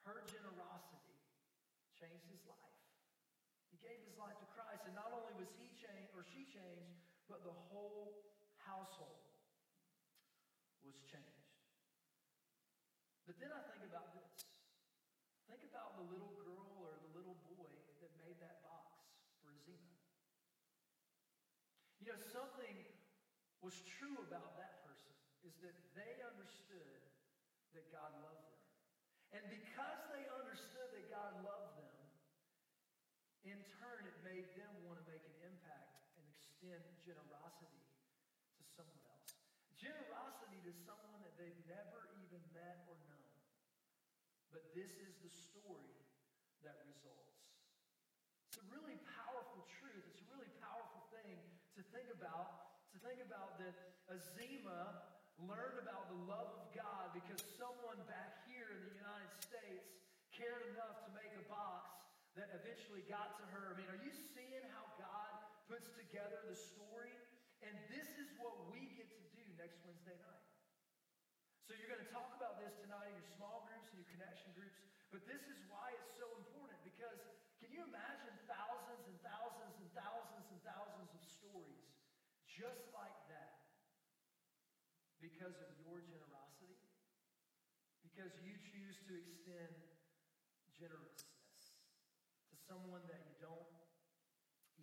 her 0.10 0.18
generosity 0.26 1.14
changed 1.94 2.26
his 2.34 2.42
life. 2.50 2.82
He 3.70 3.78
gave 3.86 4.02
his 4.02 4.18
life 4.18 4.42
to 4.42 4.50
Christ, 4.58 4.90
and 4.90 4.98
not 4.98 5.14
only 5.14 5.38
was 5.38 5.54
he 5.62 5.70
changed 5.78 6.10
or 6.18 6.26
she 6.26 6.50
changed, 6.50 6.90
but 7.30 7.46
the 7.46 7.54
whole 7.70 8.18
household 8.66 9.33
was 10.84 11.00
changed. 11.08 11.50
But 13.24 13.40
then 13.40 13.52
I 13.56 13.62
think 13.72 13.88
about 13.88 14.12
this. 14.14 14.48
Think 15.48 15.64
about 15.72 15.96
the 15.96 16.06
little 16.12 16.36
girl 16.44 16.68
or 16.84 17.00
the 17.00 17.12
little 17.16 17.40
boy 17.48 17.72
that 18.04 18.12
made 18.20 18.36
that 18.44 18.60
box 18.68 19.00
for 19.40 19.52
Azima. 19.56 19.96
You 22.04 22.12
know, 22.12 22.20
something 22.32 22.76
was 23.64 23.80
true 23.88 24.20
about 24.28 24.60
that 24.60 24.84
person 24.84 25.16
is 25.48 25.56
that 25.64 25.76
they 25.96 26.20
understood 26.28 27.00
that 27.72 27.88
God 27.96 28.12
loved 28.20 28.44
them. 28.44 28.60
And 29.40 29.44
because 29.48 30.00
they 30.12 30.28
understood 30.36 30.92
that 30.92 31.08
God 31.08 31.32
loved 31.48 31.80
them, 31.80 31.96
in 33.44 33.60
turn, 33.80 34.08
it 34.08 34.16
made 34.24 34.48
them 34.56 34.72
want 34.88 35.00
to 35.00 35.06
make 35.08 35.24
an 35.24 35.36
impact 35.44 36.16
and 36.16 36.24
extend 36.32 36.80
generosity 37.04 37.84
to 38.56 38.64
someone 38.72 39.04
else. 39.04 39.36
Generosity 39.76 40.33
they've 41.44 41.68
never 41.68 42.08
even 42.24 42.40
met 42.56 42.88
or 42.88 42.96
known. 43.12 43.36
But 44.56 44.72
this 44.72 44.96
is 45.04 45.12
the 45.20 45.28
story 45.52 46.00
that 46.64 46.80
results. 46.88 47.36
It's 48.48 48.64
a 48.64 48.68
really 48.72 48.96
powerful 49.20 49.68
truth. 49.68 50.08
It's 50.08 50.24
a 50.24 50.30
really 50.32 50.48
powerful 50.64 51.04
thing 51.12 51.36
to 51.76 51.84
think 51.92 52.08
about. 52.16 52.72
To 52.96 52.98
think 53.04 53.20
about 53.20 53.60
that 53.60 53.76
Azima 54.08 55.04
learned 55.36 55.84
about 55.84 56.08
the 56.08 56.20
love 56.30 56.48
of 56.56 56.64
God 56.72 57.12
because 57.12 57.42
someone 57.60 58.00
back 58.08 58.46
here 58.48 58.70
in 58.70 58.80
the 58.88 58.96
United 58.96 59.34
States 59.44 59.90
cared 60.32 60.64
enough 60.72 61.04
to 61.04 61.12
make 61.12 61.34
a 61.36 61.44
box 61.52 61.92
that 62.40 62.54
eventually 62.54 63.04
got 63.10 63.36
to 63.42 63.44
her. 63.52 63.74
I 63.74 63.76
mean, 63.76 63.90
are 63.90 64.00
you 64.00 64.14
seeing 64.32 64.64
how 64.78 64.86
God 65.02 65.32
puts 65.68 65.90
together 65.98 66.40
the 66.48 66.56
story? 66.56 67.12
And 67.66 67.74
this 67.90 68.08
is 68.22 68.30
what 68.38 68.70
we 68.70 68.94
get 68.94 69.10
to 69.10 69.24
do 69.34 69.44
next 69.58 69.82
Wednesday 69.84 70.16
night. 70.22 70.43
So 71.64 71.72
you're 71.80 71.88
going 71.88 72.04
to 72.04 72.12
talk 72.12 72.28
about 72.36 72.60
this 72.60 72.76
tonight 72.84 73.08
in 73.08 73.16
your 73.16 73.30
small 73.40 73.64
groups 73.72 73.88
and 73.96 74.04
your 74.04 74.12
connection 74.12 74.52
groups, 74.52 74.76
but 75.16 75.24
this 75.24 75.40
is 75.48 75.56
why 75.72 75.96
it's 75.96 76.12
so 76.20 76.28
important 76.36 76.76
because 76.84 77.16
can 77.64 77.72
you 77.72 77.88
imagine 77.88 78.36
thousands 78.52 79.08
and 79.08 79.16
thousands 79.24 79.72
and 79.80 79.88
thousands 79.96 80.44
and 80.52 80.60
thousands 80.68 81.08
of 81.16 81.24
stories 81.24 81.88
just 82.44 82.84
like 82.92 83.16
that 83.32 83.64
because 85.24 85.56
of 85.56 85.72
your 85.80 86.04
generosity? 86.04 86.76
Because 88.04 88.36
you 88.44 88.60
choose 88.60 89.00
to 89.08 89.16
extend 89.16 89.72
generousness 90.76 91.80
to 92.52 92.56
someone 92.68 93.08
that 93.08 93.24
you 93.24 93.40
don't 93.40 93.72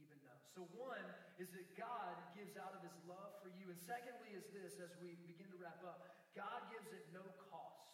even 0.00 0.16
know. 0.24 0.40
So, 0.56 0.64
one 0.72 1.04
is 1.36 1.52
that 1.52 1.76
God 1.76 2.16
gives 2.32 2.56
out 2.56 2.72
of 2.72 2.80
his 2.80 2.96
love 3.04 3.36
for 3.44 3.52
you. 3.52 3.68
And 3.68 3.80
secondly, 3.84 4.32
is 4.32 4.48
this 4.56 4.80
as 4.80 4.96
we 5.04 5.20
begin 5.28 5.52
to 5.52 5.60
wrap 5.60 5.84
up 5.84 6.09
God 6.36 6.70
gives 6.70 6.90
at 6.94 7.06
no 7.10 7.26
cost 7.50 7.90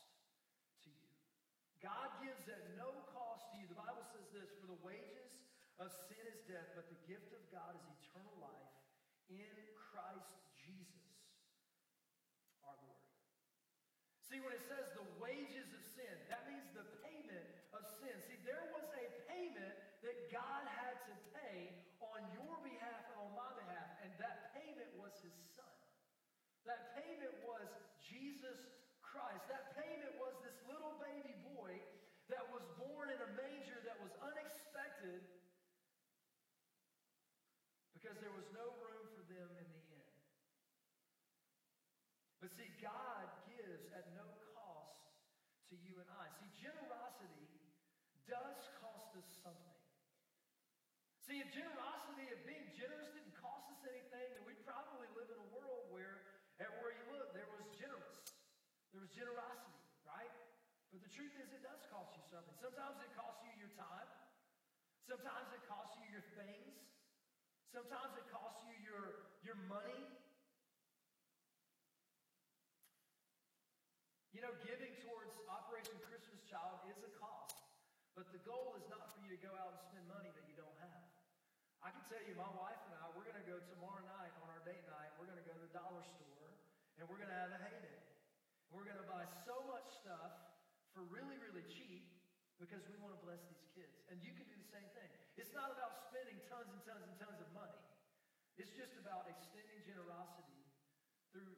to 0.85 0.91
you. 0.93 1.13
God 1.81 2.09
gives 2.21 2.45
at 2.49 2.77
no 2.77 2.93
cost 3.13 3.49
to 3.53 3.55
you. 3.61 3.67
The 3.69 3.81
Bible 3.81 4.05
says 4.13 4.29
this 4.33 4.53
for 4.61 4.69
the 4.69 4.81
wages 4.85 5.41
of 5.81 5.93
sin 6.09 6.25
is 6.29 6.41
death, 6.49 6.73
but 6.77 6.89
the 6.89 7.01
gift 7.05 7.33
of 7.33 7.43
God 7.53 7.77
is 7.77 7.85
eternal 8.01 8.37
life 8.41 8.73
in 9.29 9.57
Christ 9.77 10.33
Jesus 10.57 10.97
our 12.65 12.77
Lord. 12.81 13.05
See, 14.25 14.41
when 14.41 14.53
it 14.57 14.65
says 14.65 14.89
the 14.97 15.09
wages 15.21 15.69
of 15.73 15.83
sin, 15.97 16.15
that 16.33 16.49
means 16.49 16.67
the 16.73 16.87
payment 17.05 17.47
of 17.77 17.85
sin. 18.01 18.15
See, 18.27 18.41
there 18.43 18.67
was 18.73 18.89
a 18.97 19.07
payment 19.31 19.75
that 20.03 20.17
God 20.33 20.65
had 20.67 20.97
to 21.11 21.15
pay 21.37 21.73
on 22.01 22.21
your 22.35 22.57
behalf 22.65 23.03
and 23.13 23.17
on 23.27 23.33
my 23.37 23.51
behalf, 23.59 23.89
and 24.03 24.11
that 24.21 24.57
payment 24.57 24.91
was 24.99 25.13
his 25.21 25.37
son. 25.55 25.77
That 26.65 26.99
payment 26.99 27.35
was 27.47 27.69
Jesus 28.03 28.59
Christ. 29.03 29.47
That 29.47 29.77
payment 29.79 30.19
was 30.19 30.35
this 30.43 30.59
little 30.67 30.99
baby 30.99 31.39
boy 31.55 31.79
that 32.27 32.43
was 32.51 32.63
born 32.75 33.11
in 33.15 33.21
a 33.23 33.31
manger 33.39 33.79
that 33.87 33.99
was 34.03 34.11
unexpected 34.19 35.23
because 38.07 38.23
there 38.23 38.39
was 38.39 38.47
no 38.55 38.71
room 38.87 39.03
for 39.19 39.27
them 39.27 39.51
in 39.59 39.67
the 39.67 39.83
inn. 39.91 40.15
But 42.39 42.55
see, 42.55 42.71
God 42.79 43.27
gives 43.51 43.83
at 43.99 44.15
no 44.15 44.23
cost 44.55 45.11
to 45.67 45.75
you 45.75 45.99
and 45.99 46.07
I. 46.15 46.31
See, 46.39 46.47
generosity 46.55 47.51
does 48.31 48.63
cost 48.79 49.11
us 49.19 49.27
something. 49.43 49.83
See, 51.27 51.43
if 51.43 51.51
generosity, 51.51 52.31
if 52.31 52.47
being 52.47 52.71
generous 52.79 53.11
didn't 53.11 53.35
cost 53.43 53.75
us 53.75 53.83
anything, 53.91 54.39
then 54.39 54.47
we'd 54.47 54.63
probably 54.63 55.11
live 55.19 55.27
in 55.27 55.43
a 55.43 55.51
world 55.51 55.91
where 55.91 56.23
everywhere 56.63 56.95
you 56.95 57.11
look, 57.11 57.35
there 57.35 57.51
was 57.59 57.67
generous. 57.75 58.23
There 58.95 59.03
was 59.03 59.11
generosity, 59.11 59.83
right? 60.07 60.31
But 60.95 61.03
the 61.03 61.11
truth 61.11 61.35
is, 61.43 61.51
it 61.51 61.67
does 61.67 61.83
cost 61.91 62.15
you 62.15 62.23
something. 62.31 62.55
Sometimes 62.63 63.03
it 63.03 63.11
costs 63.19 63.43
you 63.43 63.51
your 63.59 63.75
time. 63.75 64.07
Sometimes 65.11 65.51
it 65.59 65.67
costs 65.67 65.99
you 65.99 66.07
your 66.15 66.27
things. 66.39 66.86
Sometimes 67.77 68.17
it 68.17 68.25
costs 68.33 68.65
you 68.65 68.73
your, 68.89 69.29
your 69.45 69.61
money. 69.69 70.01
You 74.33 74.41
know, 74.41 74.49
giving 74.65 74.97
towards 75.05 75.37
Operation 75.45 75.93
Christmas 76.09 76.41
Child 76.49 76.81
is 76.89 76.97
a 77.05 77.13
cost, 77.21 77.61
but 78.17 78.33
the 78.33 78.41
goal 78.49 78.81
is 78.81 78.89
not 78.89 79.13
for 79.13 79.21
you 79.21 79.37
to 79.37 79.41
go 79.45 79.53
out 79.61 79.77
and 79.77 79.81
spend 79.93 80.09
money 80.09 80.33
that 80.33 80.49
you 80.49 80.57
don't 80.57 80.73
have. 80.81 81.05
I 81.85 81.93
can 81.93 82.01
tell 82.09 82.25
you, 82.25 82.33
my 82.33 82.49
wife 82.57 82.81
and 82.89 82.97
I, 82.97 83.13
we're 83.13 83.29
going 83.29 83.45
to 83.45 83.45
go 83.45 83.61
tomorrow 83.69 84.01
night 84.09 84.33
on 84.41 84.49
our 84.57 84.65
date 84.65 84.89
night. 84.89 85.13
We're 85.21 85.29
going 85.29 85.37
to 85.37 85.45
go 85.45 85.53
to 85.53 85.61
the 85.61 85.75
dollar 85.77 86.01
store 86.01 86.49
and 86.97 87.05
we're 87.05 87.21
going 87.21 87.29
to 87.29 87.41
have 87.45 87.53
a 87.53 87.61
heyday. 87.61 88.01
We're 88.73 88.89
going 88.89 89.05
to 89.05 89.05
buy 89.05 89.29
so 89.45 89.61
much 89.69 89.85
stuff 90.01 90.33
for 90.97 91.05
really, 91.13 91.37
really 91.45 91.69
cheap 91.69 92.09
because 92.57 92.81
we 92.89 92.97
want 93.05 93.13
to 93.13 93.21
bless 93.21 93.45
these 93.53 93.69
kids. 93.77 94.01
And 94.09 94.17
you 94.25 94.33
can 94.33 94.49
do 94.49 94.57
the 94.57 94.71
same 94.73 94.89
thing. 94.97 95.16
It's 95.37 95.53
not 95.53 95.69
about 95.73 95.93
spending 96.09 96.41
tons 96.49 96.73
and 96.73 96.83
tons 96.89 97.05
and 97.05 97.17
tons 97.21 97.39
of 97.41 97.49
money. 97.53 97.81
It's 98.57 98.73
just 98.73 98.97
about 98.97 99.29
extending 99.29 99.85
generosity 99.85 100.65
through 101.33 101.53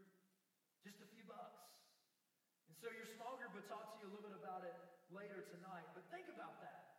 just 0.83 0.99
a 0.99 1.09
few 1.15 1.23
bucks. 1.31 1.63
And 2.67 2.75
so 2.75 2.91
your 2.91 3.07
small 3.15 3.39
group 3.39 3.55
will 3.55 3.71
talk 3.71 3.95
to 3.95 3.97
you 4.03 4.11
a 4.11 4.13
little 4.13 4.27
bit 4.27 4.35
about 4.35 4.67
it 4.67 4.75
later 5.15 5.47
tonight. 5.55 5.87
But 5.95 6.11
think 6.11 6.27
about 6.27 6.59
that. 6.59 6.91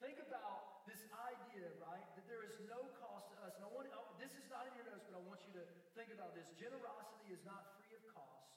Think 0.00 0.16
about 0.22 0.88
this 0.88 1.02
idea, 1.12 1.68
right? 1.82 2.06
That 2.16 2.24
there 2.24 2.40
is 2.46 2.56
no 2.64 2.88
cost 3.02 3.28
to 3.34 3.36
us. 3.44 3.52
And 3.60 3.66
I 3.66 3.70
want 3.74 3.90
this 4.18 4.34
is 4.34 4.46
not 4.50 4.66
in 4.66 4.74
your 4.74 4.86
notes, 4.90 5.06
but 5.06 5.14
I 5.14 5.22
want 5.22 5.44
you 5.46 5.54
to 5.60 5.64
think 5.94 6.10
about 6.10 6.34
this. 6.34 6.50
Generosity 6.58 7.30
is 7.30 7.42
not 7.46 7.70
free 7.78 7.94
of 7.94 8.02
cost, 8.10 8.50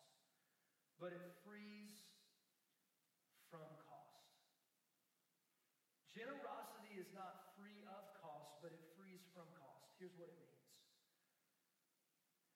but 0.97 1.13
it 1.13 1.21
frees 1.45 1.93
from 3.53 3.65
cost. 3.85 4.25
Generosity 6.11 6.97
is 6.97 7.13
not 7.13 7.53
free 7.55 7.85
of 7.87 8.03
cost, 8.19 8.57
but 8.59 8.73
it 8.73 8.83
frees 8.97 9.21
from 9.31 9.45
cost. 9.55 9.90
Here's 10.01 10.17
what 10.17 10.33
it 10.33 10.41
means. 10.41 10.65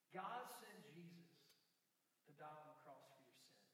God 0.09 0.49
sent 0.49 0.81
Jesus 0.97 1.45
to 2.25 2.33
die 2.41 2.49
on 2.49 2.65
the 2.73 2.79
cross 2.81 3.05
for 3.13 3.21
your 3.21 3.37
sin. 3.37 3.69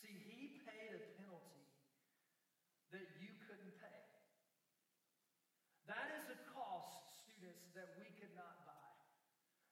See, 0.00 0.16
he 0.24 0.64
paid 0.64 0.96
a 0.96 1.02
penalty 1.20 1.68
that 2.96 3.04
you 3.20 3.36
couldn't 3.44 3.76
pay. 3.76 4.00
That 5.84 6.08
is 6.16 6.32
a 6.32 6.40
cost, 6.56 7.20
students, 7.20 7.68
that 7.76 8.00
we 8.00 8.08
could 8.16 8.32
not 8.32 8.64
buy. 8.64 8.88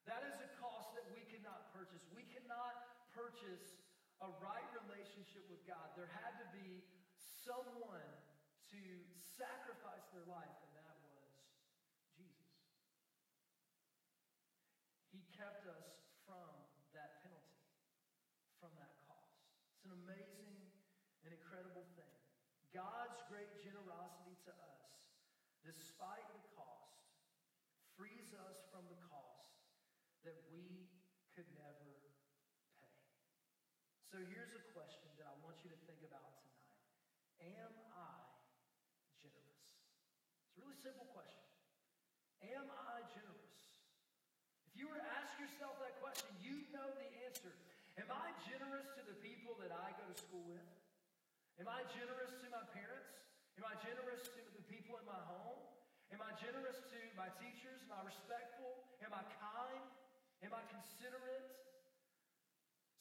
That 0.04 0.20
is 0.28 0.36
a 0.44 0.50
cost 0.60 0.92
that 1.00 1.08
we 1.16 1.24
cannot 1.32 1.72
purchase. 1.72 2.04
We 2.12 2.28
cannot 2.28 2.76
purchase 3.16 3.80
a 4.20 4.28
right 4.44 4.68
relationship 4.84 5.48
with 5.48 5.64
God. 5.64 5.96
There 5.96 6.12
had 6.12 6.36
to 6.44 6.46
be 6.52 6.84
someone 7.16 8.12
to 8.68 8.82
sacrifice 9.16 10.04
their 10.12 10.28
life, 10.28 10.60
and 10.60 10.72
that 10.76 10.92
was 11.00 11.24
Jesus. 12.14 12.52
He 15.10 15.23
kept 15.34 15.66
us 15.66 15.98
from 16.22 16.50
that 16.94 17.22
penalty, 17.26 17.58
from 18.62 18.70
that 18.78 18.94
cost. 19.10 19.42
It's 19.74 19.86
an 19.90 19.94
amazing 20.06 20.62
and 21.26 21.34
incredible 21.34 21.84
thing. 21.98 22.14
God's 22.70 23.18
great 23.30 23.50
generosity 23.62 24.34
to 24.46 24.52
us, 24.54 25.10
despite 25.66 26.26
the 26.34 26.42
cost, 26.54 27.02
frees 27.98 28.34
us 28.46 28.62
from 28.70 28.86
the 28.90 28.98
cost 29.10 29.62
that 30.26 30.38
we 30.50 30.90
could 31.34 31.46
never 31.58 31.86
pay. 32.74 32.94
So 34.10 34.22
here's 34.30 34.54
a 34.54 34.62
question 34.70 35.10
that 35.18 35.26
I 35.26 35.34
want 35.42 35.58
you 35.66 35.70
to 35.74 35.80
think 35.90 36.02
about 36.06 36.30
tonight 36.38 36.54
Am 37.42 37.74
I 37.94 38.14
generous? 39.18 39.66
It's 40.46 40.58
a 40.58 40.62
really 40.62 40.78
simple 40.78 41.10
question. 41.10 41.42
Am 42.42 42.66
I 42.70 43.02
generous? 43.10 43.54
If 44.70 44.82
you 44.82 44.90
were 44.90 44.98
to 44.98 45.10
ask 45.22 45.34
yourself 45.38 45.78
that 45.78 45.98
question, 46.02 46.30
you 46.42 46.66
know 46.74 46.90
the 46.98 47.10
answer. 47.30 47.54
Am 47.94 48.10
I 48.10 48.34
generous 48.42 48.90
to 48.98 49.06
the 49.06 49.14
people 49.22 49.53
that 49.64 49.72
I 49.72 49.96
go 49.96 50.04
to 50.04 50.16
school 50.20 50.44
with? 50.44 50.68
Am 51.56 51.68
I 51.72 51.80
generous 51.96 52.36
to 52.44 52.48
my 52.52 52.60
parents? 52.76 53.16
Am 53.56 53.64
I 53.64 53.72
generous 53.80 54.28
to 54.28 54.42
the 54.52 54.64
people 54.68 55.00
in 55.00 55.06
my 55.08 55.22
home? 55.24 55.56
Am 56.12 56.20
I 56.20 56.36
generous 56.36 56.76
to 56.76 57.00
my 57.16 57.32
teachers? 57.40 57.80
Am 57.88 57.96
I 57.96 58.04
respectful? 58.04 58.84
Am 59.00 59.16
I 59.16 59.24
kind? 59.40 59.84
Am 60.44 60.52
I 60.52 60.60
considerate? 60.68 61.48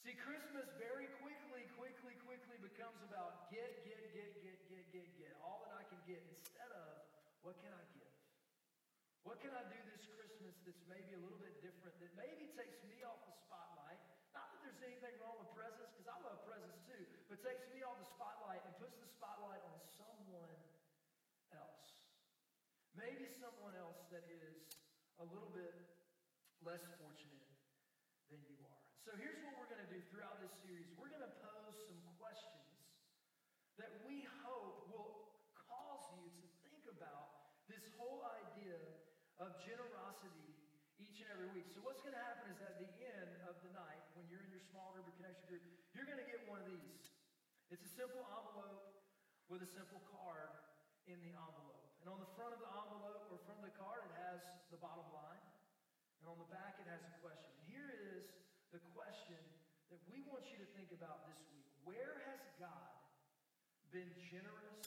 See, 0.00 0.16
Christmas 0.24 0.64
very 0.80 1.08
quickly, 1.20 1.68
quickly, 1.76 2.16
quickly 2.24 2.56
becomes 2.64 3.00
about 3.04 3.52
get, 3.52 3.84
get, 3.84 4.00
get, 4.16 4.32
get, 4.40 4.58
get, 4.72 4.84
get, 4.88 5.08
get. 5.20 5.32
All 5.44 5.60
that 5.68 5.76
I 5.76 5.84
can 5.84 6.00
get 6.08 6.24
instead 6.32 6.72
of 6.72 6.88
what 7.44 7.60
can 7.60 7.72
I 7.76 7.84
give? 7.92 8.12
What 9.24 9.40
can 9.40 9.52
I 9.52 9.64
do 9.68 9.80
this 9.88 10.04
Christmas 10.04 10.52
that's 10.68 10.84
maybe 10.84 11.16
a 11.16 11.20
little 11.20 11.40
bit 11.40 11.60
different, 11.64 11.96
that 12.00 12.12
maybe 12.16 12.52
takes 12.52 12.80
me 12.84 13.00
off 13.08 13.20
the 13.24 13.32
spotlight? 13.48 13.96
Not 14.36 14.52
that 14.52 14.60
there's 14.60 14.84
anything 14.84 15.16
wrong 15.16 15.40
with 15.40 15.48
presents, 15.56 15.96
because 15.96 16.12
I 16.12 16.18
love 16.20 16.44
presents 16.44 16.76
too, 16.84 17.00
but 17.32 17.33
takes 17.44 17.68
me 17.76 17.84
off 17.84 18.00
the 18.00 18.08
spotlight 18.08 18.64
and 18.64 18.72
puts 18.80 18.96
the 18.96 19.10
spotlight 19.20 19.60
on 19.68 19.76
someone 20.00 20.56
else. 21.52 21.92
Maybe 22.96 23.28
someone 23.36 23.76
else 23.76 24.00
that 24.08 24.24
is 24.32 24.64
a 25.20 25.28
little 25.28 25.52
bit 25.52 25.76
less 26.64 26.80
fortunate 26.96 27.52
than 28.32 28.40
you 28.48 28.56
are. 28.64 28.80
So 29.04 29.12
here's 29.20 29.36
what 29.44 29.60
we're 29.60 29.68
going 29.68 29.84
to 29.84 29.92
do 29.92 30.00
throughout 30.08 30.40
this 30.40 30.56
series. 30.64 30.88
We're 30.96 31.12
going 31.12 31.28
to 31.28 31.36
pose 31.44 31.76
some 31.84 32.00
questions 32.16 32.96
that 33.76 33.92
we 34.08 34.24
hope 34.40 34.88
will 34.88 35.36
cause 35.52 36.16
you 36.16 36.24
to 36.24 36.48
think 36.64 36.88
about 36.88 37.60
this 37.68 37.84
whole 38.00 38.24
idea 38.40 38.80
of 39.36 39.52
generosity 39.60 40.56
each 40.96 41.20
and 41.20 41.28
every 41.36 41.52
week. 41.52 41.68
So 41.76 41.84
what's 41.84 42.00
going 42.00 42.16
to 42.16 42.24
happen 42.24 42.48
is 42.48 42.56
at 42.64 42.80
the 42.80 42.88
end 43.04 43.36
of 43.44 43.60
the 43.60 43.76
night, 43.76 44.00
when 44.16 44.24
you're 44.32 44.40
in 44.40 44.48
your 44.48 44.64
small 44.72 44.96
group 44.96 45.12
or 45.12 45.14
connection 45.20 45.44
group, 45.44 45.60
you're 45.92 46.08
going 46.08 46.22
to 46.22 46.24
get 46.24 46.40
one 46.48 46.64
of 46.64 46.72
these. 46.72 47.03
It's 47.74 47.90
a 47.90 48.06
simple 48.06 48.22
envelope 48.22 48.86
with 49.50 49.58
a 49.58 49.66
simple 49.66 49.98
card 50.14 50.54
in 51.10 51.18
the 51.26 51.34
envelope. 51.34 51.90
And 51.98 52.06
on 52.06 52.22
the 52.22 52.30
front 52.38 52.54
of 52.54 52.62
the 52.62 52.70
envelope 52.70 53.26
or 53.34 53.42
front 53.50 53.58
of 53.58 53.66
the 53.66 53.74
card, 53.74 54.06
it 54.06 54.14
has 54.30 54.46
the 54.70 54.78
bottom 54.78 55.02
line. 55.10 55.42
And 56.22 56.30
on 56.30 56.38
the 56.38 56.46
back, 56.54 56.78
it 56.78 56.86
has 56.86 57.02
a 57.02 57.10
question. 57.18 57.50
And 57.50 57.66
here 57.66 57.90
is 58.14 58.30
the 58.70 58.78
question 58.94 59.42
that 59.90 59.98
we 60.06 60.22
want 60.22 60.46
you 60.54 60.58
to 60.62 60.68
think 60.78 60.94
about 60.94 61.26
this 61.26 61.42
week. 61.50 61.66
Where 61.82 62.22
has 62.30 62.46
God 62.62 62.94
been 63.90 64.06
generous 64.22 64.83